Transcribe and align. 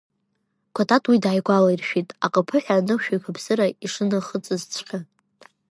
Кәатат 0.75 1.03
уи 1.09 1.23
дааигәалаиршәеит, 1.23 2.09
аҟыԥыҳәа 2.25 2.75
анышәеиқәыԥсара 2.77 3.65
ишынахыҵызҵәҟьа. 3.85 4.99